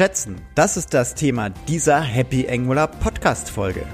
Schätzen, 0.00 0.40
das 0.54 0.78
ist 0.78 0.94
das 0.94 1.14
Thema 1.14 1.50
dieser 1.50 2.00
Happy 2.00 2.48
Angular 2.48 2.88
Podcast 2.88 3.50
Folge. 3.50 3.84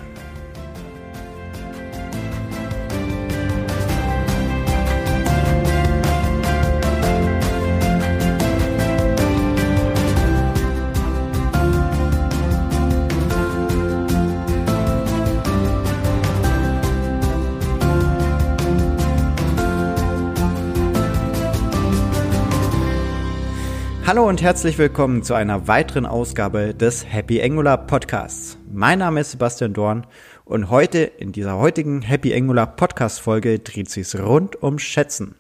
Hallo 24.07 24.29
und 24.29 24.41
herzlich 24.41 24.79
willkommen 24.79 25.25
zu 25.25 25.35
einer 25.35 25.67
weiteren 25.67 26.07
Ausgabe 26.07 26.77
des 26.77 27.05
Happy 27.13 27.43
Angular 27.43 27.89
Podcasts. 27.89 28.57
Mein 28.73 29.01
Name 29.01 29.19
ist 29.19 29.33
Sebastian 29.33 29.73
Dorn 29.73 30.07
und 30.45 30.71
heute 30.71 30.99
in 30.99 31.33
dieser 31.33 31.57
heutigen 31.57 32.03
Happy 32.03 32.33
Angular 32.33 32.69
Podcast 32.69 33.21
Folge 33.21 33.59
dreht 33.59 33.91
sich 33.91 34.15
rund 34.15 34.63
um 34.63 34.79
Schätzen. 34.79 35.35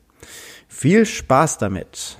Viel 0.66 1.06
Spaß 1.06 1.58
damit. 1.58 2.18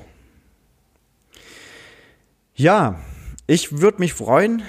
Ja, 2.54 3.00
ich 3.48 3.80
würde 3.80 3.98
mich 3.98 4.14
freuen, 4.14 4.62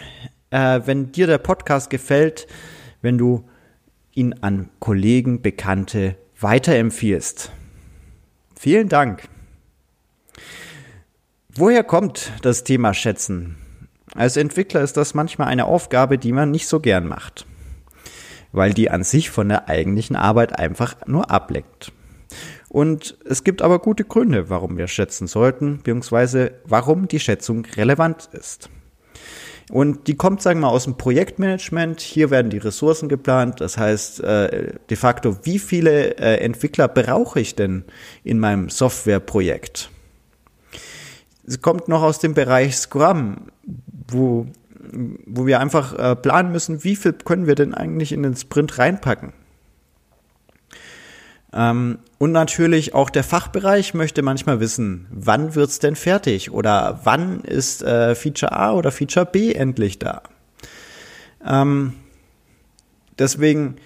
äh, 0.50 0.82
wenn 0.86 1.12
dir 1.12 1.28
der 1.28 1.38
Podcast 1.38 1.92
gefällt, 1.92 2.48
wenn 3.04 3.20
du 3.20 3.48
ihn 4.16 4.34
an 4.42 4.72
Kollegen, 4.80 5.44
Bekannte 5.44 6.16
weiterempfiehlst. 6.40 7.52
Vielen 8.56 8.90
Dank. 8.90 9.30
Woher 11.60 11.84
kommt 11.84 12.32
das 12.44 12.64
Thema 12.64 12.94
Schätzen? 12.94 13.56
Als 14.14 14.38
Entwickler 14.38 14.82
ist 14.82 14.96
das 14.96 15.16
manchmal 15.16 15.48
eine 15.48 15.66
Aufgabe, 15.66 16.20
die 16.20 16.32
man 16.32 16.52
nicht 16.52 16.68
so 16.68 16.80
gern 16.80 17.08
macht, 17.08 17.48
weil 18.52 18.76
die 18.76 18.92
an 18.92 19.04
sich 19.04 19.32
von 19.32 19.50
der 19.50 19.68
eigentlichen 19.68 20.16
Arbeit 20.16 20.60
einfach 20.60 20.96
nur 21.08 21.32
ablenkt. 21.32 21.92
Und 22.70 23.18
es 23.26 23.44
gibt 23.44 23.64
aber 23.64 23.80
gute 23.80 24.04
Gründe, 24.04 24.52
warum 24.52 24.78
wir 24.78 24.88
schätzen 24.88 25.26
sollten, 25.26 25.78
beziehungsweise 25.78 26.52
warum 26.66 27.08
die 27.08 27.20
Schätzung 27.20 27.66
relevant 27.76 28.30
ist. 28.34 28.70
Und 29.72 30.08
die 30.08 30.16
kommt, 30.16 30.44
sagen 30.44 30.60
wir 30.60 30.68
mal, 30.68 30.74
aus 30.74 30.84
dem 30.84 30.96
Projektmanagement. 30.96 32.02
Hier 32.02 32.30
werden 32.30 32.52
die 32.52 32.60
Ressourcen 32.60 33.10
geplant. 33.10 33.62
Das 33.62 33.80
heißt, 33.80 34.20
äh, 34.20 34.74
de 34.88 34.96
facto, 34.96 35.40
wie 35.42 35.58
viele 35.58 36.18
äh, 36.20 36.38
Entwickler 36.38 36.88
brauche 36.88 37.40
ich 37.40 37.56
denn 37.56 37.84
in 38.24 38.38
meinem 38.38 38.70
Softwareprojekt? 38.70 39.90
Es 41.48 41.62
kommt 41.62 41.88
noch 41.88 42.04
aus 42.04 42.20
dem 42.20 42.34
Bereich 42.34 42.76
Scrum, 42.76 43.48
wo, 44.10 44.48
wo 45.26 45.46
wir 45.48 45.60
einfach 45.60 45.98
äh, 45.98 46.16
planen 46.16 46.52
müssen, 46.52 46.84
wie 46.84 46.96
viel 46.96 47.14
können 47.14 47.48
wir 47.48 47.56
denn 47.56 47.74
eigentlich 47.74 48.12
in 48.12 48.22
den 48.22 48.36
Sprint 48.36 48.78
reinpacken. 48.78 49.32
Ähm, 51.54 52.00
und 52.18 52.34
natürlich 52.34 52.94
auch 52.94 53.10
der 53.10 53.24
Fachbereich 53.24 53.94
möchte 53.94 54.22
manchmal 54.22 54.60
wissen, 54.60 55.08
wann 55.10 55.56
wird's 55.56 55.80
denn 55.80 55.96
fertig 55.96 56.52
oder 56.52 57.00
wann 57.06 57.40
ist 57.42 57.82
äh, 57.82 58.14
Feature 58.14 58.52
A 58.52 58.74
oder 58.74 58.92
Feature 58.92 59.26
B 59.26 59.54
endlich 59.54 60.00
da. 60.00 60.24
Ähm, 61.46 61.94
deswegen, 63.18 63.78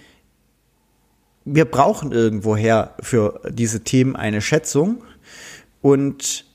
wir 1.45 1.65
brauchen 1.65 2.11
irgendwoher 2.11 2.95
für 3.01 3.41
diese 3.49 3.83
Themen 3.83 4.15
eine 4.15 4.41
Schätzung 4.41 5.03
und 5.81 6.45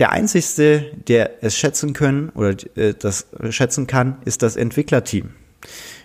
der 0.00 0.10
einzigste, 0.10 0.90
der 1.06 1.44
es 1.44 1.56
schätzen 1.56 1.92
können 1.92 2.30
oder 2.30 2.56
äh, 2.76 2.94
das 2.98 3.26
schätzen 3.50 3.86
kann, 3.86 4.16
ist 4.24 4.42
das 4.42 4.56
Entwicklerteam, 4.56 5.30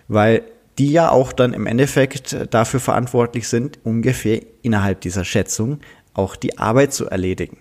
weil 0.08 0.44
die 0.78 0.92
ja 0.92 1.10
auch 1.10 1.32
dann 1.32 1.54
im 1.54 1.66
Endeffekt 1.66 2.54
dafür 2.54 2.82
verantwortlich 2.82 3.48
sind, 3.48 3.80
ungefähr 3.84 4.42
innerhalb 4.62 5.00
dieser 5.02 5.24
Schätzung 5.24 5.80
auch 6.14 6.36
die 6.36 6.58
Arbeit 6.58 6.94
zu 6.94 7.10
erledigen. 7.10 7.58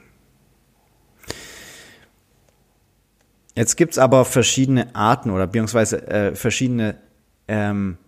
Jetzt 3.54 3.76
gibt's 3.76 3.98
aber 3.98 4.24
verschiedene 4.24 4.94
Arten 4.96 5.30
oder 5.30 5.46
beziehungsweise 5.46 6.06
äh, 6.08 6.34
verschiedene 6.34 6.96
ähm, 7.46 7.98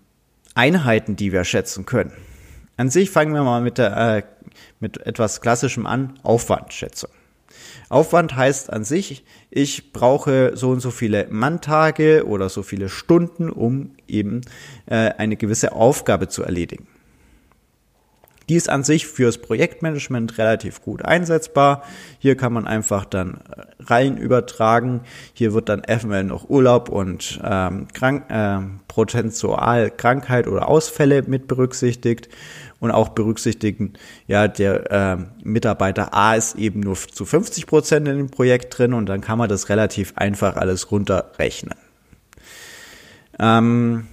Einheiten, 0.54 1.14
die 1.14 1.32
wir 1.32 1.44
schätzen 1.44 1.87
können. 1.87 2.12
An 2.76 2.91
sich 2.91 3.10
fangen 3.10 3.32
wir 3.32 3.44
mal 3.44 3.60
mit, 3.60 3.78
der, 3.78 3.97
äh, 3.97 4.22
mit 4.81 4.98
etwas 5.06 5.41
Klassischem 5.41 5.87
an, 5.87 6.19
Aufwandschätzung. 6.25 7.10
Aufwand 7.88 8.37
heißt 8.37 8.72
an 8.72 8.84
sich, 8.84 9.25
ich 9.50 9.93
brauche 9.93 10.53
so 10.54 10.71
und 10.71 10.81
so 10.81 10.91
viele 10.91 11.27
Manntage 11.31 12.27
oder 12.27 12.49
so 12.49 12.62
viele 12.62 12.88
Stunden, 12.88 13.50
um 13.50 13.91
eben 14.09 14.43
äh, 14.87 14.94
eine 14.94 15.37
gewisse 15.37 15.72
Aufgabe 15.72 16.28
zu 16.28 16.43
erledigen. 16.43 16.87
Die 18.48 18.54
ist 18.54 18.68
an 18.68 18.84
sich 18.84 19.06
fürs 19.06 19.38
Projektmanagement 19.38 20.38
relativ 20.38 20.80
gut 20.82 21.04
einsetzbar. 21.04 21.82
Hier 22.18 22.36
kann 22.36 22.52
man 22.52 22.66
einfach 22.66 23.04
dann 23.04 23.40
äh, 23.56 23.62
rein 23.84 24.16
übertragen. 24.16 25.00
Hier 25.32 25.52
wird 25.52 25.68
dann 25.68 25.82
eventuell 25.84 26.24
noch 26.24 26.48
Urlaub 26.48 26.88
und 26.88 27.40
ähm, 27.44 27.88
krank, 27.92 28.30
äh, 28.30 28.58
Prozentual 28.88 29.90
Krankheit 29.90 30.46
oder 30.46 30.68
Ausfälle 30.68 31.22
mit 31.22 31.48
berücksichtigt 31.48 32.28
und 32.78 32.90
auch 32.90 33.10
berücksichtigen, 33.10 33.94
ja, 34.26 34.48
der 34.48 34.90
äh, 34.90 35.16
Mitarbeiter 35.42 36.14
A 36.14 36.34
ist 36.34 36.56
eben 36.56 36.80
nur 36.80 36.94
zu 36.94 37.24
50 37.24 37.66
Prozent 37.66 38.06
in 38.06 38.16
dem 38.16 38.30
Projekt 38.30 38.78
drin 38.78 38.92
und 38.92 39.06
dann 39.06 39.20
kann 39.20 39.38
man 39.38 39.48
das 39.48 39.68
relativ 39.68 40.12
einfach 40.16 40.56
alles 40.56 40.90
runterrechnen. 40.90 41.74
Ähm, 43.38 44.06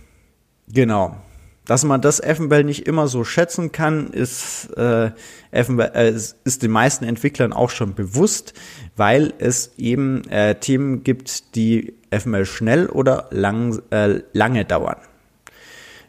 genau. 0.68 1.18
Dass 1.66 1.86
man 1.86 2.02
das 2.02 2.20
eventuell 2.20 2.66
nicht 2.66 2.88
immer 2.88 3.08
so 3.08 3.24
schätzen 3.24 3.72
kann, 3.72 4.08
ist, 4.08 4.70
äh, 4.76 5.12
äh, 5.52 6.12
ist 6.12 6.64
den 6.64 6.72
meisten 6.72 7.06
Entwicklern 7.06 7.54
auch 7.54 7.70
schon 7.70 7.96
bewusst, 7.96 8.54
weil 8.98 9.34
es 9.38 9.74
eben 9.78 10.28
äh, 10.30 10.56
Themen 10.56 11.04
gibt, 11.04 11.56
die 11.56 11.94
eventuell 12.12 12.46
schnell 12.46 12.88
oder 12.88 13.28
lang, 13.32 13.82
äh, 13.92 14.22
lange 14.34 14.66
dauern. 14.66 14.98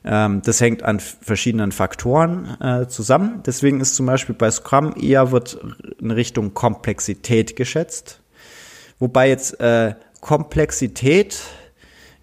Ähm, 0.04 0.42
das 0.44 0.60
hängt 0.60 0.82
an 0.82 1.00
verschiedenen 1.00 1.72
Faktoren 1.72 2.60
äh, 2.60 2.88
zusammen. 2.88 3.42
Deswegen 3.46 3.80
ist 3.80 3.94
zum 3.94 4.06
Beispiel 4.06 4.34
bei 4.34 4.50
Scrum 4.50 4.94
eher 5.00 5.32
wird 5.32 5.58
in 6.00 6.10
Richtung 6.10 6.52
Komplexität 6.52 7.56
geschätzt. 7.56 8.20
Wobei 8.98 9.28
jetzt 9.28 9.60
äh, 9.60 9.94
Komplexität 10.20 11.38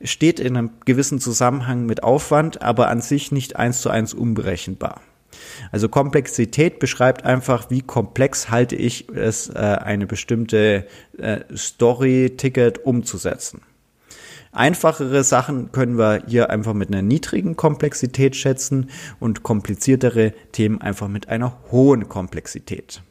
steht 0.04 0.40
in 0.40 0.58
einem 0.58 0.72
gewissen 0.86 1.20
Zusammenhang 1.20 1.86
mit 1.86 2.04
Aufwand, 2.04 2.62
aber 2.62 2.90
an 2.90 3.02
sich 3.02 3.32
nicht 3.32 3.56
eins 3.56 3.82
zu 3.82 3.90
eins 3.90 4.14
unberechenbar. 4.14 5.02
Also 5.72 5.90
Komplexität 5.90 6.80
beschreibt 6.80 7.26
einfach, 7.26 7.70
wie 7.70 7.82
komplex 7.82 8.50
halte 8.50 8.76
ich 8.76 9.10
es, 9.10 9.50
äh, 9.50 9.60
eine 9.60 10.06
bestimmte 10.06 10.88
äh, 11.18 11.42
Story-Ticket 11.56 12.86
umzusetzen. 12.86 13.62
Einfachere 14.54 15.24
Sachen 15.24 15.72
können 15.72 15.98
wir 15.98 16.24
hier 16.28 16.50
einfach 16.50 16.74
mit 16.74 16.90
einer 16.90 17.02
niedrigen 17.02 17.56
Komplexität 17.56 18.36
schätzen 18.36 18.90
und 19.20 19.44
kompliziertere 19.44 20.34
Themen 20.52 20.82
einfach 20.82 21.08
mit 21.08 21.30
einer 21.30 21.58
hohen 21.72 22.10
Komplexität. 22.10 23.02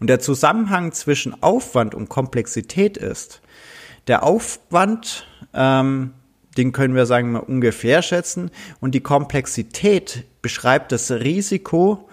Und 0.00 0.08
der 0.08 0.18
Zusammenhang 0.20 0.92
zwischen 0.92 1.42
Aufwand 1.42 1.94
und 1.94 2.08
Komplexität 2.08 2.96
ist, 2.96 3.42
der 4.10 4.24
Aufwand, 4.24 5.24
ähm, 5.54 6.14
den 6.56 6.72
können 6.72 6.96
wir 6.96 7.06
sagen 7.06 7.30
wir 7.32 7.48
ungefähr 7.48 8.02
schätzen 8.02 8.50
und 8.80 8.94
die 8.96 9.00
Komplexität 9.00 10.24
beschreibt 10.42 10.90
das 10.90 11.12
Risiko, 11.12 12.08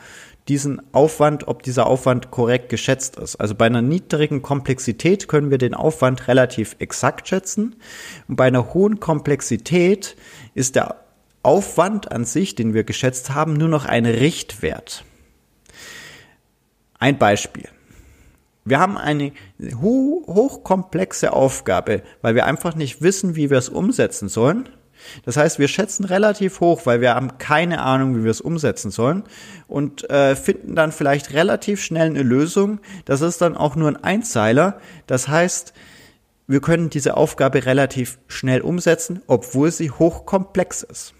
diesen 0.47 0.79
Aufwand, 0.93 1.47
ob 1.47 1.63
dieser 1.63 1.87
Aufwand 1.87 2.29
korrekt 2.29 2.69
geschätzt 2.69 3.17
ist. 3.17 3.35
Also 3.37 3.55
bei 3.55 3.65
einer 3.65 3.81
niedrigen 3.81 4.43
Komplexität 4.43 5.27
können 5.27 5.49
wir 5.49 5.57
den 5.57 5.73
Aufwand 5.73 6.27
relativ 6.27 6.75
exakt 6.77 7.27
schätzen 7.27 7.75
und 8.27 8.35
bei 8.35 8.45
einer 8.45 8.75
hohen 8.75 8.99
Komplexität 8.99 10.15
ist 10.53 10.75
der 10.75 11.03
Aufwand 11.41 12.11
an 12.11 12.25
sich, 12.25 12.53
den 12.53 12.75
wir 12.75 12.83
geschätzt 12.83 13.33
haben, 13.33 13.53
nur 13.53 13.69
noch 13.69 13.85
ein 13.85 14.05
Richtwert. 14.05 15.03
Ein 16.99 17.17
Beispiel. 17.17 17.67
Wir 18.67 18.79
haben 18.79 18.97
eine 18.97 19.31
ho 19.81 20.23
hochkomplexe 20.27 21.31
Aufgabe, 21.31 22.01
weil 22.21 22.35
wir 22.35 22.45
einfach 22.45 22.75
nicht 22.75 23.01
wissen, 23.01 23.35
wie 23.35 23.49
wir 23.49 23.57
es 23.57 23.69
umsetzen 23.69 24.27
sollen. 24.27 24.67
Das 25.23 25.37
heißt, 25.37 25.57
wir 25.57 25.69
schätzen 25.69 26.03
relativ 26.03 26.59
hoch, 26.59 26.81
weil 26.85 26.99
wir 26.99 27.15
haben 27.15 27.37
keine 27.37 27.81
Ahnung, 27.81 28.17
wie 28.17 28.23
wir 28.23 28.31
es 28.31 28.41
umsetzen 28.41 28.91
sollen 28.91 29.23
und 29.67 30.09
äh, 30.09 30.35
finden 30.35 30.75
dann 30.75 30.91
vielleicht 30.91 31.33
relativ 31.33 31.81
schnell 31.81 32.07
eine 32.07 32.23
Lösung. 32.23 32.79
Das 33.05 33.21
ist 33.21 33.41
dann 33.41 33.55
auch 33.55 33.75
nur 33.75 33.87
ein 33.89 34.03
Einzeiler. 34.03 34.81
Das 35.05 35.29
heißt, 35.29 35.73
wir 36.47 36.59
können 36.59 36.89
diese 36.89 37.15
Aufgabe 37.15 37.65
relativ 37.65 38.19
schnell 38.27 38.61
umsetzen, 38.61 39.21
obwohl 39.27 39.71
sie 39.71 39.91
hochkomplex 39.91 40.83
ist. 40.83 41.13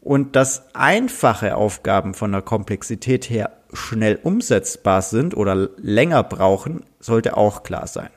Und 0.00 0.36
dass 0.36 0.74
einfache 0.74 1.56
Aufgaben 1.56 2.14
von 2.14 2.32
der 2.32 2.40
Komplexität 2.40 3.28
her 3.28 3.57
schnell 3.72 4.18
umsetzbar 4.22 5.02
sind 5.02 5.36
oder 5.36 5.68
länger 5.76 6.22
brauchen, 6.22 6.84
sollte 7.00 7.36
auch 7.36 7.62
klar 7.62 7.86
sein. 7.86 8.10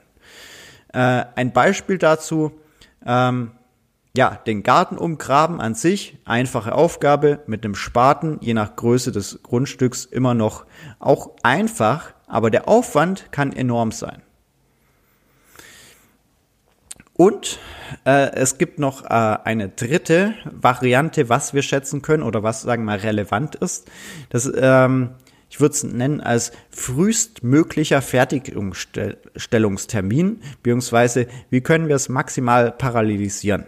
Äh, 0.93 1.25
ein 1.35 1.53
Beispiel 1.53 1.97
dazu, 1.97 2.51
ähm, 3.05 3.51
ja, 4.15 4.39
den 4.45 4.63
Garten 4.63 4.97
umgraben 4.97 5.61
an 5.61 5.73
sich, 5.73 6.17
einfache 6.25 6.75
Aufgabe 6.75 7.39
mit 7.47 7.63
einem 7.63 7.75
Spaten, 7.75 8.37
je 8.41 8.53
nach 8.53 8.75
Größe 8.75 9.11
des 9.11 9.39
Grundstücks 9.41 10.03
immer 10.05 10.33
noch 10.33 10.65
auch 10.99 11.31
einfach, 11.43 12.13
aber 12.27 12.49
der 12.49 12.67
Aufwand 12.67 13.31
kann 13.31 13.53
enorm 13.53 13.91
sein. 13.91 14.21
Und 17.13 17.59
äh, 18.03 18.31
es 18.33 18.57
gibt 18.57 18.79
noch 18.79 19.05
äh, 19.05 19.07
eine 19.09 19.69
dritte 19.69 20.33
Variante, 20.45 21.29
was 21.29 21.53
wir 21.53 21.61
schätzen 21.61 22.01
können 22.01 22.23
oder 22.23 22.41
was, 22.41 22.63
sagen 22.63 22.83
wir 22.83 22.97
mal, 22.97 22.97
relevant 22.97 23.55
ist. 23.55 23.89
Das, 24.29 24.51
ähm, 24.55 25.11
ich 25.51 25.59
würde 25.59 25.73
es 25.73 25.83
nennen 25.83 26.21
als 26.21 26.53
frühestmöglicher 26.69 28.01
Fertigstellungstermin, 28.01 30.39
beziehungsweise 30.63 31.27
wie 31.49 31.59
können 31.59 31.89
wir 31.89 31.97
es 31.97 32.07
maximal 32.07 32.71
parallelisieren. 32.71 33.65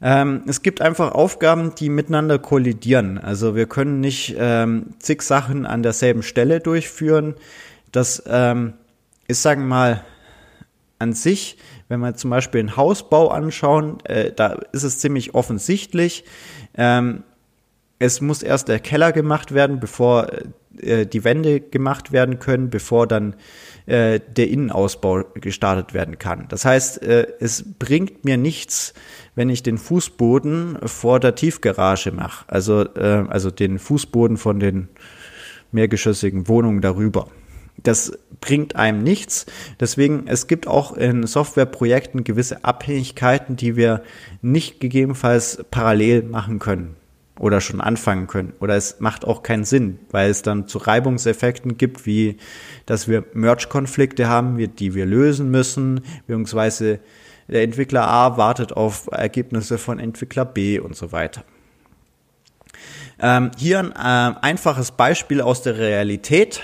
Ähm, 0.00 0.44
es 0.46 0.62
gibt 0.62 0.80
einfach 0.80 1.10
Aufgaben, 1.10 1.74
die 1.74 1.88
miteinander 1.88 2.38
kollidieren. 2.38 3.18
Also 3.18 3.56
wir 3.56 3.66
können 3.66 3.98
nicht 3.98 4.36
ähm, 4.38 4.94
zig 5.00 5.22
Sachen 5.22 5.66
an 5.66 5.82
derselben 5.82 6.22
Stelle 6.22 6.60
durchführen. 6.60 7.34
Das 7.90 8.22
ähm, 8.28 8.74
ist, 9.26 9.42
sagen 9.42 9.62
wir 9.62 9.68
mal, 9.68 10.04
an 11.00 11.12
sich, 11.12 11.58
wenn 11.88 11.98
wir 11.98 12.14
zum 12.14 12.30
Beispiel 12.30 12.60
einen 12.60 12.76
Hausbau 12.76 13.30
anschauen, 13.30 13.98
äh, 14.04 14.30
da 14.30 14.60
ist 14.70 14.84
es 14.84 15.00
ziemlich 15.00 15.34
offensichtlich. 15.34 16.22
Ähm, 16.76 17.24
es 17.98 18.20
muss 18.20 18.42
erst 18.42 18.68
der 18.68 18.78
Keller 18.78 19.12
gemacht 19.12 19.52
werden, 19.52 19.80
bevor 19.80 20.28
äh, 20.80 21.06
die 21.06 21.24
Wände 21.24 21.60
gemacht 21.60 22.12
werden 22.12 22.38
können, 22.38 22.70
bevor 22.70 23.06
dann 23.06 23.34
äh, 23.86 24.20
der 24.20 24.48
Innenausbau 24.48 25.24
gestartet 25.34 25.94
werden 25.94 26.18
kann. 26.18 26.46
Das 26.48 26.64
heißt, 26.64 27.02
äh, 27.02 27.26
es 27.40 27.64
bringt 27.78 28.24
mir 28.24 28.36
nichts, 28.36 28.94
wenn 29.34 29.50
ich 29.50 29.62
den 29.62 29.78
Fußboden 29.78 30.78
vor 30.84 31.20
der 31.20 31.34
Tiefgarage 31.34 32.12
mache, 32.12 32.44
also, 32.48 32.82
äh, 32.94 33.24
also 33.28 33.50
den 33.50 33.78
Fußboden 33.78 34.36
von 34.36 34.60
den 34.60 34.88
mehrgeschossigen 35.72 36.48
Wohnungen 36.48 36.80
darüber. 36.80 37.28
Das 37.80 38.12
bringt 38.40 38.74
einem 38.74 39.04
nichts. 39.04 39.46
Deswegen, 39.78 40.26
es 40.26 40.48
gibt 40.48 40.66
auch 40.66 40.96
in 40.96 41.26
Softwareprojekten 41.26 42.24
gewisse 42.24 42.64
Abhängigkeiten, 42.64 43.54
die 43.54 43.76
wir 43.76 44.02
nicht 44.42 44.80
gegebenenfalls 44.80 45.64
parallel 45.70 46.22
machen 46.22 46.58
können 46.58 46.96
oder 47.38 47.60
schon 47.60 47.80
anfangen 47.80 48.26
können. 48.26 48.52
Oder 48.60 48.76
es 48.76 49.00
macht 49.00 49.24
auch 49.24 49.42
keinen 49.42 49.64
Sinn, 49.64 49.98
weil 50.10 50.30
es 50.30 50.42
dann 50.42 50.66
zu 50.66 50.78
Reibungseffekten 50.78 51.76
gibt, 51.76 52.06
wie 52.06 52.36
dass 52.86 53.08
wir 53.08 53.24
Merge-Konflikte 53.34 54.28
haben, 54.28 54.56
die 54.76 54.94
wir 54.94 55.06
lösen 55.06 55.50
müssen, 55.50 56.00
beziehungsweise 56.26 57.00
der 57.48 57.62
Entwickler 57.62 58.06
A 58.06 58.36
wartet 58.36 58.72
auf 58.72 59.08
Ergebnisse 59.10 59.78
von 59.78 59.98
Entwickler 59.98 60.44
B 60.44 60.78
und 60.78 60.96
so 60.96 61.12
weiter. 61.12 61.44
Ähm, 63.20 63.50
hier 63.56 63.80
ein 63.80 63.92
äh, 63.92 64.38
einfaches 64.42 64.92
Beispiel 64.92 65.40
aus 65.40 65.62
der 65.62 65.78
Realität. 65.78 66.62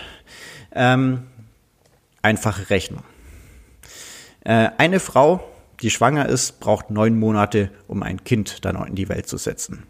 Ähm, 0.73 1.23
einfache 2.23 2.71
Rechnung. 2.71 3.03
Äh, 4.45 4.71
eine 4.77 5.01
Frau, 5.01 5.43
die 5.81 5.91
schwanger 5.91 6.29
ist, 6.29 6.61
braucht 6.61 6.91
neun 6.91 7.19
Monate, 7.19 7.71
um 7.89 8.03
ein 8.03 8.23
Kind 8.25 8.65
dann 8.65 8.77
in 8.87 8.95
die 8.95 9.09
Welt 9.09 9.27
zu 9.27 9.37
setzen. 9.37 9.85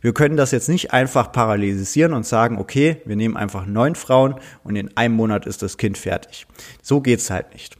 Wir 0.00 0.12
können 0.12 0.36
das 0.36 0.50
jetzt 0.50 0.68
nicht 0.68 0.92
einfach 0.92 1.32
parallelisieren 1.32 2.12
und 2.12 2.26
sagen, 2.26 2.58
okay, 2.58 3.02
wir 3.04 3.16
nehmen 3.16 3.36
einfach 3.36 3.66
neun 3.66 3.94
Frauen 3.94 4.34
und 4.64 4.76
in 4.76 4.96
einem 4.96 5.14
Monat 5.14 5.46
ist 5.46 5.62
das 5.62 5.78
Kind 5.78 5.98
fertig. 5.98 6.46
So 6.82 7.00
geht's 7.00 7.30
halt 7.30 7.52
nicht. 7.52 7.76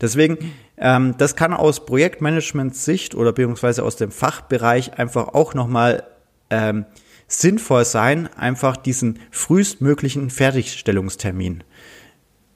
Deswegen, 0.00 0.52
ähm, 0.76 1.14
das 1.18 1.36
kann 1.36 1.52
aus 1.52 1.86
Projektmanagement-Sicht 1.86 3.14
oder 3.14 3.32
beziehungsweise 3.32 3.82
aus 3.82 3.96
dem 3.96 4.10
Fachbereich 4.10 4.98
einfach 4.98 5.28
auch 5.28 5.54
nochmal 5.54 6.04
ähm, 6.50 6.84
sinnvoll 7.26 7.84
sein, 7.84 8.28
einfach 8.34 8.76
diesen 8.76 9.18
frühestmöglichen 9.30 10.30
Fertigstellungstermin 10.30 11.64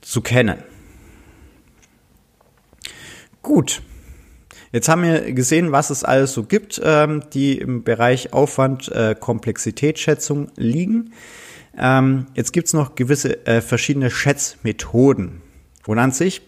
zu 0.01 0.21
kennen. 0.21 0.59
Gut, 3.43 3.83
Jetzt 4.73 4.89
haben 4.89 5.03
wir 5.03 5.33
gesehen, 5.33 5.73
was 5.73 5.91
es 5.91 6.05
alles 6.05 6.33
so 6.33 6.43
gibt, 6.43 6.81
ähm, 6.85 7.23
die 7.33 7.59
im 7.59 7.85
Bereich 7.85 8.33
Aufwand, 8.33 8.89
äh, 8.89 9.15
Komplexitätsschätzung 9.19 10.49
liegen. 10.57 11.13
Ähm, 11.79 12.27
jetzt 12.35 12.53
gibt 12.53 12.69
es 12.69 12.73
noch 12.73 12.95
gewisse 12.95 13.47
äh, 13.47 13.61
verschiedene 13.61 14.11
Schätzmethoden. 14.11 15.43
Und 15.87 15.99
an 15.99 16.13
sich, 16.13 16.43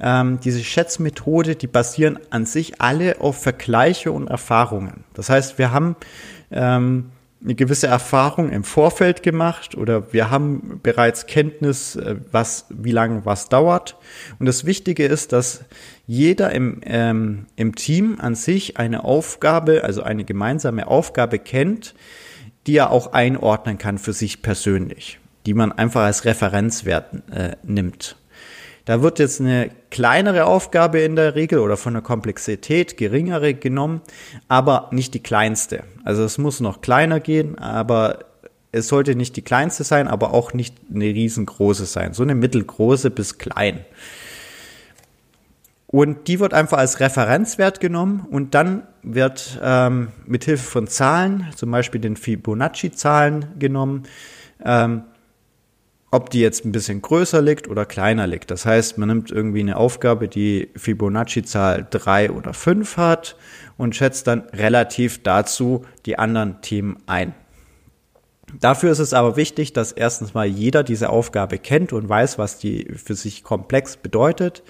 ähm, 0.00 0.40
diese 0.40 0.62
Schätzmethode, 0.62 1.56
die 1.56 1.66
basieren 1.66 2.18
an 2.30 2.44
sich 2.46 2.80
alle 2.80 3.20
auf 3.20 3.40
Vergleiche 3.40 4.12
und 4.12 4.28
Erfahrungen. 4.28 5.04
Das 5.14 5.30
heißt, 5.30 5.58
wir 5.58 5.72
haben 5.72 5.96
ähm, 6.50 7.10
eine 7.46 7.54
gewisse 7.54 7.86
Erfahrung 7.86 8.50
im 8.50 8.64
Vorfeld 8.64 9.22
gemacht 9.22 9.76
oder 9.76 10.12
wir 10.12 10.30
haben 10.30 10.80
bereits 10.82 11.26
Kenntnis, 11.26 11.94
äh, 11.94 12.16
was, 12.32 12.66
wie 12.70 12.90
lange 12.90 13.24
was 13.24 13.48
dauert. 13.48 13.96
Und 14.40 14.46
das 14.46 14.64
Wichtige 14.64 15.06
ist, 15.06 15.32
dass 15.32 15.64
jeder 16.08 16.50
im, 16.50 16.80
ähm, 16.82 17.46
im 17.54 17.76
Team 17.76 18.18
an 18.20 18.34
sich 18.34 18.78
eine 18.78 19.04
Aufgabe, 19.04 19.84
also 19.84 20.02
eine 20.02 20.24
gemeinsame 20.24 20.88
Aufgabe 20.88 21.38
kennt, 21.38 21.94
die 22.66 22.76
er 22.76 22.90
auch 22.90 23.12
einordnen 23.12 23.78
kann 23.78 23.98
für 23.98 24.12
sich 24.12 24.42
persönlich, 24.42 25.20
die 25.46 25.54
man 25.54 25.70
einfach 25.70 26.02
als 26.02 26.24
Referenzwert 26.24 27.30
äh, 27.30 27.54
nimmt. 27.62 28.16
Da 28.86 29.02
wird 29.02 29.18
jetzt 29.18 29.40
eine 29.40 29.70
kleinere 29.90 30.46
Aufgabe 30.46 31.00
in 31.00 31.16
der 31.16 31.34
Regel 31.34 31.58
oder 31.58 31.76
von 31.76 31.92
der 31.92 32.02
Komplexität 32.02 32.96
geringere 32.96 33.52
genommen, 33.52 34.00
aber 34.46 34.88
nicht 34.92 35.12
die 35.12 35.22
kleinste. 35.22 35.82
Also 36.04 36.22
es 36.22 36.38
muss 36.38 36.60
noch 36.60 36.80
kleiner 36.80 37.18
gehen, 37.18 37.58
aber 37.58 38.20
es 38.70 38.86
sollte 38.86 39.16
nicht 39.16 39.34
die 39.34 39.42
kleinste 39.42 39.82
sein, 39.82 40.06
aber 40.06 40.32
auch 40.32 40.52
nicht 40.52 40.76
eine 40.94 41.06
riesengroße 41.06 41.84
sein. 41.84 42.14
So 42.14 42.22
eine 42.22 42.36
mittelgroße 42.36 43.10
bis 43.10 43.38
klein. 43.38 43.80
Und 45.88 46.28
die 46.28 46.38
wird 46.38 46.54
einfach 46.54 46.78
als 46.78 47.00
Referenzwert 47.00 47.80
genommen 47.80 48.24
und 48.30 48.54
dann 48.54 48.84
wird 49.02 49.58
ähm, 49.64 50.08
mit 50.26 50.44
Hilfe 50.44 50.64
von 50.64 50.86
Zahlen, 50.86 51.46
zum 51.56 51.72
Beispiel 51.72 52.00
den 52.00 52.16
Fibonacci-Zahlen 52.16 53.58
genommen, 53.58 54.04
ähm, 54.64 55.02
ob 56.10 56.30
die 56.30 56.40
jetzt 56.40 56.64
ein 56.64 56.72
bisschen 56.72 57.02
größer 57.02 57.42
liegt 57.42 57.68
oder 57.68 57.84
kleiner 57.84 58.26
liegt. 58.26 58.50
Das 58.50 58.64
heißt, 58.64 58.96
man 58.98 59.08
nimmt 59.08 59.30
irgendwie 59.30 59.60
eine 59.60 59.76
Aufgabe, 59.76 60.28
die 60.28 60.70
Fibonacci-Zahl 60.76 61.86
3 61.90 62.30
oder 62.30 62.54
5 62.54 62.96
hat 62.96 63.36
und 63.76 63.96
schätzt 63.96 64.26
dann 64.26 64.42
relativ 64.52 65.22
dazu 65.22 65.84
die 66.06 66.18
anderen 66.18 66.62
Themen 66.62 66.98
ein. 67.06 67.34
Dafür 68.60 68.92
ist 68.92 69.00
es 69.00 69.12
aber 69.12 69.36
wichtig, 69.36 69.72
dass 69.72 69.92
erstens 69.92 70.32
mal 70.32 70.46
jeder 70.46 70.84
diese 70.84 71.10
Aufgabe 71.10 71.58
kennt 71.58 71.92
und 71.92 72.08
weiß, 72.08 72.38
was 72.38 72.58
die 72.58 72.88
für 72.94 73.14
sich 73.14 73.42
komplex 73.42 73.96
bedeutet 73.96 74.62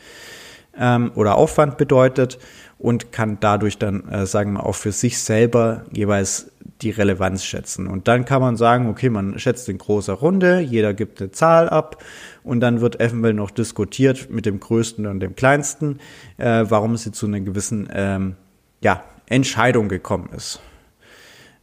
ähm, 0.78 1.12
oder 1.14 1.37
Aufwand 1.37 1.76
bedeutet 1.76 2.38
und 2.78 3.12
kann 3.12 3.38
dadurch 3.40 3.78
dann, 3.78 4.09
äh, 4.09 4.26
sagen 4.26 4.55
wir, 4.55 4.64
auch 4.64 4.75
für 4.75 4.93
sich 4.93 5.19
selber 5.19 5.85
jeweils 5.93 6.50
die 6.83 6.90
Relevanz 6.90 7.45
schätzen. 7.45 7.87
Und 7.87 8.09
dann 8.09 8.25
kann 8.25 8.40
man 8.40 8.56
sagen, 8.56 8.88
okay, 8.88 9.09
man 9.09 9.38
schätzt 9.38 9.68
in 9.68 9.78
großer 9.78 10.12
Runde, 10.12 10.61
jeder 10.61 10.95
gibt 10.95 11.21
eine 11.21 11.30
Zahl 11.30 11.68
ab 11.68 12.02
und 12.45 12.61
dann 12.61 12.80
wird 12.80 13.00
eventuell 13.00 13.35
noch 13.35 13.50
diskutiert 13.50 14.30
mit 14.30 14.47
dem 14.47 14.61
Größten 14.61 15.06
und 15.06 15.21
dem 15.21 15.35
Kleinsten, 15.37 16.00
äh, 16.37 16.64
warum 16.68 16.97
sie 16.97 17.12
zu 17.12 17.26
einer 17.26 17.40
gewissen 17.40 17.88
ähm, 17.92 18.37
ja, 18.83 19.02
Entscheidung 19.26 19.88
gekommen 19.88 20.28
ist. 20.37 20.61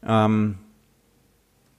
Ähm, 0.05 0.55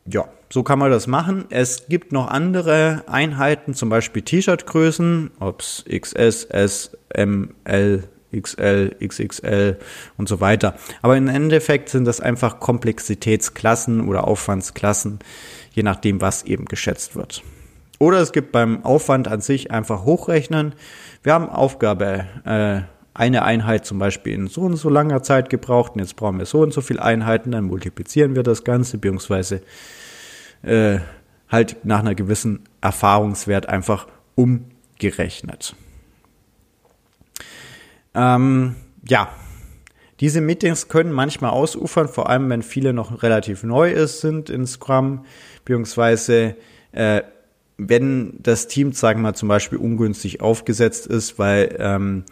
ja, 0.07 0.29
so 0.51 0.63
kann 0.63 0.79
man 0.79 0.91
das 0.91 1.07
machen. 1.07 1.47
Es 1.51 1.89
gibt 1.89 2.13
noch 2.13 2.29
andere 2.29 3.03
Einheiten, 3.07 3.75
zum 3.75 3.89
Beispiel 3.89 4.23
T-Shirt-Größen, 4.23 5.33
ob 5.41 5.61
es 5.61 5.85
XS, 5.89 6.45
S, 6.45 6.97
M, 7.09 7.55
L, 7.65 8.05
XL, 8.41 8.97
XXL 9.05 9.79
und 10.17 10.29
so 10.29 10.41
weiter. 10.41 10.75
Aber 11.03 11.17
im 11.17 11.29
Endeffekt 11.29 11.89
sind 11.89 12.05
das 12.05 12.21
einfach 12.21 12.61
Komplexitätsklassen 12.61 14.09
oder 14.09 14.27
Aufwandsklassen, 14.27 15.19
je 15.73 15.83
nachdem, 15.83 16.21
was 16.21 16.45
eben 16.45 16.65
geschätzt 16.67 17.17
wird. 17.17 17.43
Oder 17.99 18.21
es 18.21 18.33
gibt 18.33 18.53
beim 18.53 18.85
Aufwand 18.85 19.29
an 19.29 19.41
sich 19.41 19.71
einfach 19.71 20.05
hochrechnen. 20.05 20.75
Wir 21.23 21.35
haben 21.35 21.49
Aufgabe, 21.49 22.27
äh, 22.45 22.83
eine 23.15 23.45
Einheit 23.45 23.87
zum 23.87 24.01
Beispiel 24.01 24.35
in 24.35 24.47
so 24.49 24.63
und 24.63 24.77
so 24.77 24.91
langer 24.91 25.23
Zeit 25.23 25.49
gebraucht 25.49 25.93
und 25.95 26.01
jetzt 26.01 26.17
brauchen 26.17 26.39
wir 26.39 26.47
so 26.47 26.61
und 26.63 26.73
so 26.73 26.81
viele 26.81 27.01
Einheiten, 27.01 27.53
dann 27.53 27.65
multiplizieren 27.65 28.35
wir 28.35 28.43
das 28.43 28.65
Ganze, 28.65 28.99
beziehungsweise 28.99 29.63
äh, 30.63 30.99
halt 31.49 31.77
nach 31.85 32.01
einer 32.01 32.17
gewissen 32.17 32.65
Erfahrungswert 32.81 33.69
einfach 33.69 34.09
umgerechnet. 34.35 35.77
Ähm, 38.15 38.77
ja, 39.07 39.29
diese 40.21 40.41
Meetings 40.41 40.89
können 40.89 41.13
manchmal 41.13 41.51
ausufern, 41.51 42.09
vor 42.09 42.29
allem 42.29 42.49
wenn 42.49 42.63
viele 42.63 42.93
noch 42.93 43.23
relativ 43.23 43.63
neu 43.63 43.91
ist, 43.91 44.21
sind 44.21 44.49
in 44.49 44.67
Scrum, 44.67 45.25
beziehungsweise 45.65 46.57
äh, 46.93 47.23
wenn 47.77 48.39
das 48.41 48.69
Team, 48.69 48.93
sagen 48.93 49.21
wir 49.21 49.31
mal, 49.31 49.35
zum 49.35 49.49
Beispiel 49.49 49.79
ungünstig 49.79 50.41
aufgesetzt 50.41 51.07
ist, 51.07 51.39
weil 51.39 51.77
ähm, 51.79 52.25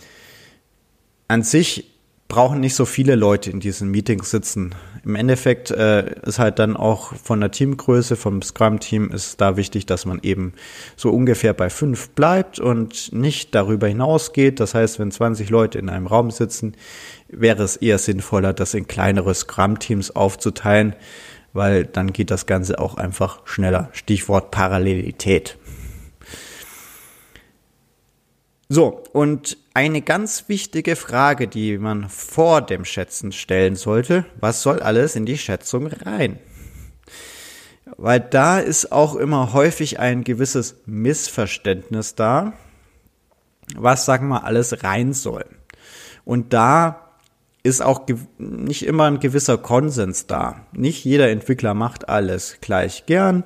an 1.27 1.43
sich 1.43 1.92
brauchen 2.33 2.61
nicht 2.61 2.75
so 2.75 2.87
viele 2.87 3.15
Leute 3.15 3.51
in 3.51 3.61
diesen 3.61 3.91
Meetings 3.91 4.31
sitzen. 4.31 4.75
Im 5.05 5.17
Endeffekt 5.17 5.71
äh, 5.71 6.15
ist 6.23 6.39
halt 6.39 6.59
dann 6.59 6.79
auch 6.79 7.13
von 7.15 7.41
der 7.41 7.51
Teamgröße, 7.51 8.17
vom 8.17 8.41
Scrum-Team 8.41 9.11
ist 9.11 9.39
da 9.43 9.59
wichtig, 9.59 9.85
dass 9.85 10.07
man 10.07 10.19
eben 10.23 10.55
so 10.97 11.11
ungefähr 11.11 11.53
bei 11.53 11.69
fünf 11.69 12.09
bleibt 12.09 12.59
und 12.59 13.13
nicht 13.13 13.55
darüber 13.55 13.87
hinausgeht. 13.87 14.61
Das 14.61 14.75
heißt, 14.75 14.99
wenn 14.99 15.11
20 15.11 15.51
Leute 15.51 15.79
in 15.79 15.91
einem 15.91 16.07
Raum 16.07 16.31
sitzen, 16.31 16.73
wäre 17.29 17.65
es 17.65 17.77
eher 17.77 17.99
sinnvoller, 17.99 18.55
das 18.55 18.73
in 18.73 18.89
kleinere 18.89 19.35
Scrum-Teams 19.35 20.17
aufzuteilen, 20.17 20.97
weil 21.53 21.85
dann 21.85 22.15
geht 22.15 22.31
das 22.31 22.47
Ganze 22.47 22.79
auch 22.79 22.95
einfach 22.95 23.47
schneller. 23.47 23.91
Stichwort 23.93 24.51
Parallelität. 24.51 25.59
So, 28.75 29.03
und 29.13 29.59
eine 29.75 30.01
ganz 30.01 30.49
wichtige 30.49 30.97
Frage, 30.97 31.47
die 31.47 31.77
man 31.77 32.09
vor 32.09 32.63
dem 32.63 32.87
Schätzen 32.87 33.31
stellen 33.31 33.77
sollte, 33.77 34.25
was 34.41 34.63
soll 34.63 34.81
alles 34.81 35.15
in 35.15 35.27
die 35.27 35.37
Schätzung 35.37 35.89
rein? 35.89 36.39
Weil 37.99 38.21
da 38.21 38.59
ist 38.59 38.91
auch 38.91 39.15
immer 39.15 39.53
häufig 39.53 39.99
ein 39.99 40.25
gewisses 40.25 40.77
Missverständnis 40.87 42.15
da, 42.15 42.55
was, 43.77 44.07
sagen 44.07 44.29
wir, 44.29 44.45
alles 44.45 44.83
rein 44.83 45.13
soll. 45.13 45.45
Und 46.25 46.55
da 46.55 47.11
ist 47.63 47.83
auch 47.83 48.07
nicht 48.39 48.87
immer 48.87 49.05
ein 49.05 49.21
gewisser 49.21 49.59
Konsens 49.59 50.27
da. 50.27 50.65
Nicht 50.73 51.05
jeder 51.05 51.29
Entwickler 51.29 51.75
macht 51.75 52.09
alles 52.09 52.57
gleich 52.63 53.05
gern. 53.05 53.45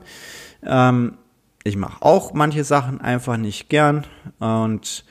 Ähm, 0.63 1.19
ich 1.67 1.77
mache 1.77 2.01
auch 2.01 2.33
manche 2.33 2.65
Sachen 2.65 3.01
einfach 3.01 3.37
nicht 3.37 3.69
gern 3.69 4.07
und 4.39 5.05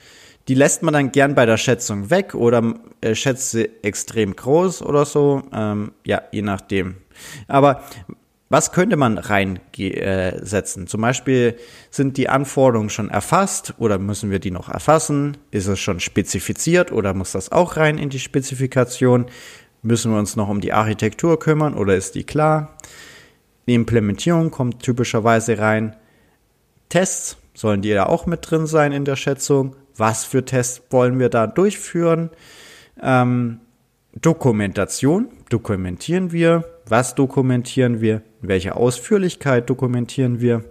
die 0.47 0.53
lässt 0.53 0.83
man 0.83 0.93
dann 0.93 1.11
gern 1.11 1.35
bei 1.35 1.45
der 1.45 1.57
Schätzung 1.57 2.09
weg 2.09 2.35
oder 2.35 2.75
äh, 3.01 3.15
schätzt 3.15 3.51
sie 3.51 3.69
extrem 3.81 4.35
groß 4.35 4.83
oder 4.83 5.05
so. 5.05 5.41
Ähm, 5.51 5.91
ja, 6.05 6.21
je 6.31 6.43
nachdem. 6.43 6.97
Aber 7.47 7.83
was 8.47 8.71
könnte 8.71 8.95
man 8.95 9.17
reinsetzen? 9.17 10.85
Zum 10.85 11.01
Beispiel 11.01 11.57
sind 11.89 12.17
die 12.17 12.29
Anforderungen 12.29 12.91
schon 12.91 13.09
erfasst 13.09 13.73
oder 13.79 13.97
müssen 13.97 14.29
wir 14.29 14.37
die 14.37 14.51
noch 14.51 14.69
erfassen? 14.69 15.37
Ist 15.49 15.65
es 15.65 15.79
schon 15.79 15.99
spezifiziert 15.99 16.91
oder 16.91 17.15
muss 17.15 17.31
das 17.31 17.51
auch 17.51 17.75
rein 17.75 17.97
in 17.97 18.09
die 18.09 18.19
Spezifikation? 18.19 19.25
Müssen 19.81 20.11
wir 20.11 20.19
uns 20.19 20.35
noch 20.35 20.47
um 20.47 20.61
die 20.61 20.73
Architektur 20.73 21.39
kümmern 21.39 21.73
oder 21.73 21.95
ist 21.95 22.13
die 22.13 22.23
klar? 22.23 22.77
Die 23.67 23.73
Implementierung 23.73 24.51
kommt 24.51 24.83
typischerweise 24.83 25.57
rein. 25.57 25.95
Tests, 26.89 27.37
sollen 27.53 27.81
die 27.81 27.89
ja 27.89 28.07
auch 28.07 28.25
mit 28.25 28.49
drin 28.49 28.67
sein 28.67 28.91
in 28.91 29.05
der 29.05 29.15
Schätzung? 29.15 29.75
Was 29.95 30.25
für 30.25 30.43
Tests 30.43 30.81
wollen 30.89 31.19
wir 31.19 31.29
da 31.29 31.47
durchführen? 31.47 32.29
Ähm, 33.01 33.61
Dokumentation, 34.13 35.29
dokumentieren 35.49 36.31
wir? 36.31 36.63
Was 36.87 37.15
dokumentieren 37.15 38.01
wir? 38.01 38.21
In 38.41 38.49
welcher 38.49 38.77
Ausführlichkeit 38.77 39.69
dokumentieren 39.69 40.39
wir? 40.39 40.63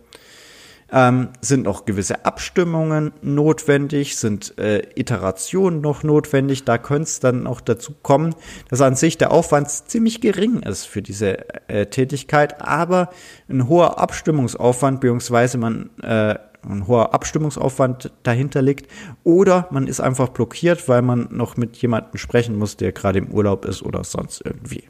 Ähm, 0.96 1.30
sind 1.40 1.64
noch 1.64 1.86
gewisse 1.86 2.24
Abstimmungen 2.24 3.10
notwendig? 3.20 4.16
Sind 4.16 4.56
äh, 4.58 4.82
Iterationen 4.94 5.80
noch 5.80 6.04
notwendig? 6.04 6.62
Da 6.64 6.78
könnte 6.78 7.08
es 7.08 7.18
dann 7.18 7.48
auch 7.48 7.60
dazu 7.60 7.94
kommen, 8.02 8.36
dass 8.70 8.80
an 8.80 8.94
sich 8.94 9.18
der 9.18 9.32
Aufwand 9.32 9.68
ziemlich 9.68 10.20
gering 10.20 10.60
ist 10.60 10.84
für 10.84 11.02
diese 11.02 11.68
äh, 11.68 11.86
Tätigkeit, 11.86 12.62
aber 12.62 13.10
ein 13.48 13.68
hoher 13.68 13.98
Abstimmungsaufwand, 13.98 15.00
beziehungsweise 15.00 15.58
man 15.58 15.90
äh, 16.00 16.36
ein 16.68 16.86
hoher 16.86 17.12
Abstimmungsaufwand 17.12 18.12
dahinter 18.22 18.62
liegt 18.62 18.90
oder 19.24 19.66
man 19.70 19.88
ist 19.88 20.00
einfach 20.00 20.28
blockiert, 20.28 20.88
weil 20.88 21.02
man 21.02 21.28
noch 21.30 21.56
mit 21.56 21.76
jemandem 21.76 22.18
sprechen 22.18 22.56
muss, 22.56 22.76
der 22.76 22.92
gerade 22.92 23.18
im 23.18 23.32
Urlaub 23.32 23.64
ist 23.64 23.82
oder 23.82 24.04
sonst 24.04 24.42
irgendwie. 24.44 24.84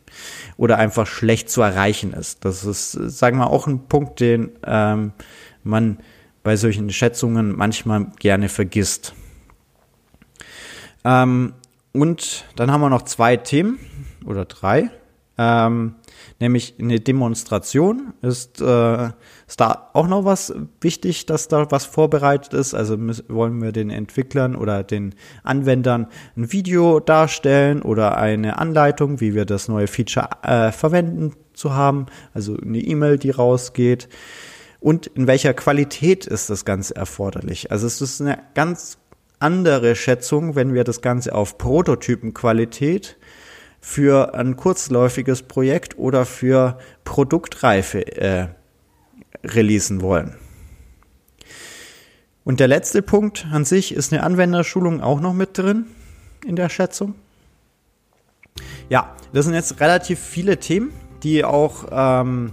Oder 0.59 0.79
einfach 0.79 1.07
schlecht 1.07 1.51
zu 1.51 1.63
erreichen 1.63 2.13
ist. 2.13 2.45
Das 2.45 2.65
ist, 2.65 2.93
sagen 2.93 3.39
wir, 3.39 3.49
auch 3.49 3.67
ein 3.67 3.87
Punkt, 3.89 4.21
den 4.21 4.51
ähm, 4.67 5.13
man 5.65 5.99
bei 6.43 6.57
solchen 6.57 6.91
Schätzungen 6.91 7.57
manchmal 7.57 8.07
gerne 8.19 8.49
vergisst. 8.49 9.15
Ähm, 11.05 11.55
und 11.93 12.45
dann 12.57 12.71
haben 12.71 12.81
wir 12.81 12.91
noch 12.91 13.03
zwei 13.03 13.37
Themen 13.37 13.79
oder 14.25 14.45
drei. 14.45 14.91
Ähm, 15.37 15.97
nämlich 16.39 16.75
eine 16.79 17.01
Demonstration. 17.01 18.15
Ist, 18.23 18.61
äh, 18.61 19.07
ist 19.47 19.61
da 19.61 19.91
auch 19.93 20.07
noch 20.07 20.25
was 20.25 20.55
wichtig, 20.81 21.27
dass 21.27 21.49
da 21.49 21.71
was 21.71 21.87
vorbereitet 21.87 22.55
ist? 22.55 22.75
Also 22.75 22.97
müssen, 22.97 23.25
wollen 23.29 23.61
wir 23.61 23.73
den 23.73 23.91
Entwicklern 23.91 24.55
oder 24.55 24.85
den 24.85 25.15
Anwendern 25.43 26.07
ein 26.37 26.53
Video 26.53 27.01
darstellen 27.01 27.83
oder 27.83 28.17
eine 28.17 28.59
Anleitung, 28.59 29.21
wie 29.21 29.35
wir 29.35 29.45
das 29.45 29.69
neue 29.69 29.87
Feature 29.87 30.29
äh, 30.43 30.71
verwenden 30.73 31.33
zu 31.53 31.75
haben, 31.75 32.07
also 32.33 32.57
eine 32.57 32.79
E-Mail, 32.79 33.19
die 33.19 33.31
rausgeht. 33.31 34.09
Und 34.85 35.07
in 35.07 35.27
welcher 35.27 35.55
Qualität 35.55 36.27
ist 36.27 36.51
das 36.51 36.67
Ganze 36.67 36.95
erforderlich? 36.95 37.71
Also 37.71 37.87
es 37.87 38.03
ist 38.03 38.21
eine 38.21 38.39
ganz 38.53 38.99
andere 39.39 39.97
Schätzung, 39.97 40.57
wenn 40.57 40.75
wir 40.75 40.85
das 40.85 41.01
Ganze 41.01 41.35
auf 41.35 41.57
Prototypenqualität 41.57 43.17
für 43.81 44.35
ein 44.35 44.57
kurzläufiges 44.57 45.45
Projekt 45.45 45.97
oder 45.97 46.27
für 46.27 46.77
Produktreife 47.05 48.15
äh, 48.15 48.49
releasen 49.43 50.03
wollen. 50.03 50.37
Und 52.45 52.61
der 52.61 52.69
letzte 52.69 53.01
Punkt 53.01 53.47
an 53.51 53.65
sich 53.65 53.95
ist 53.95 54.13
eine 54.13 54.23
Anwenderschulung 54.23 55.01
auch 55.01 55.21
noch 55.23 55.33
mit 55.33 55.57
drin 55.57 55.87
in 56.45 56.57
der 56.57 56.69
Schätzung. 56.69 57.15
Ja, 58.91 59.17
das 59.33 59.47
sind 59.47 59.55
jetzt 59.55 59.81
relativ 59.81 60.21
viele 60.21 60.59
Themen, 60.59 60.93
die 61.23 61.43
auch 61.43 61.87
ähm, 61.91 62.53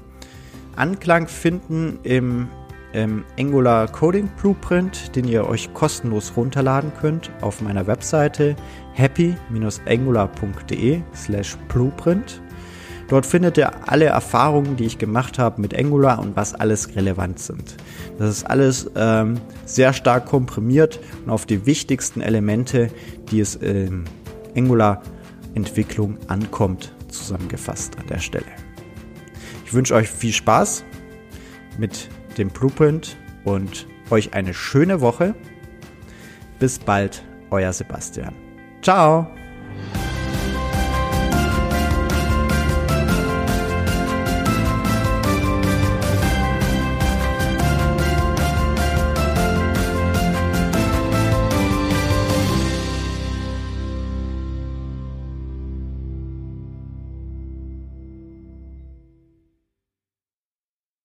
Anklang 0.76 1.28
finden 1.28 2.00
im 2.04 2.50
im 2.94 3.24
Angular 3.40 3.88
Coding 3.88 4.30
Blueprint, 4.42 5.16
den 5.16 5.26
ihr 5.28 5.48
euch 5.48 5.72
kostenlos 5.74 6.34
runterladen 6.36 6.92
könnt 7.00 7.32
auf 7.42 7.62
meiner 7.62 7.88
Webseite 7.88 8.56
happy-angular.de 8.94 11.02
slash 11.16 11.58
blueprint. 11.70 12.42
Dort 13.08 13.26
findet 13.26 13.58
ihr 13.58 13.90
alle 13.90 14.06
Erfahrungen, 14.06 14.76
die 14.78 14.86
ich 14.86 14.98
gemacht 14.98 15.38
habe 15.38 15.62
mit 15.62 15.78
Angular 15.78 16.20
und 16.20 16.38
was 16.38 16.54
alles 16.54 16.96
relevant 16.96 17.40
sind. 17.40 17.76
Das 18.18 18.30
ist 18.30 18.46
alles 18.46 18.90
ähm, 18.96 19.42
sehr 19.66 19.92
stark 19.92 20.28
komprimiert 20.28 21.02
und 21.26 21.32
auf 21.32 21.46
die 21.46 21.66
wichtigsten 21.66 22.22
Elemente, 22.22 22.88
die 23.30 23.42
es 23.42 23.56
in 23.56 24.06
Angular-Entwicklung 24.56 26.18
ankommt, 26.28 26.94
zusammengefasst 27.10 27.98
an 28.00 28.08
der 28.08 28.20
Stelle. 28.20 28.71
Ich 29.72 29.76
wünsche 29.76 29.96
euch 29.96 30.10
viel 30.10 30.34
Spaß 30.34 30.84
mit 31.78 32.10
dem 32.38 32.50
Blueprint 32.50 33.16
und 33.46 33.88
euch 34.10 34.34
eine 34.34 34.54
schöne 34.54 35.00
Woche. 35.00 35.34
Bis 36.60 36.78
bald, 36.78 37.24
euer 37.52 37.72
Sebastian. 37.72 38.36
Ciao! 38.82 39.34